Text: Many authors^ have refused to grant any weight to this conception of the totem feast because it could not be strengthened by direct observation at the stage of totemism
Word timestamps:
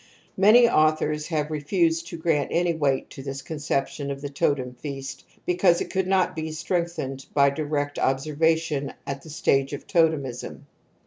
Many 0.35 0.63
authors^ 0.65 1.27
have 1.27 1.51
refused 1.51 2.07
to 2.07 2.17
grant 2.17 2.49
any 2.51 2.73
weight 2.73 3.11
to 3.11 3.21
this 3.21 3.43
conception 3.43 4.09
of 4.09 4.19
the 4.21 4.29
totem 4.31 4.73
feast 4.73 5.23
because 5.45 5.79
it 5.79 5.91
could 5.91 6.07
not 6.07 6.35
be 6.35 6.51
strengthened 6.53 7.27
by 7.35 7.51
direct 7.51 7.99
observation 7.99 8.95
at 9.05 9.21
the 9.21 9.29
stage 9.29 9.73
of 9.73 9.85
totemism 9.85 10.65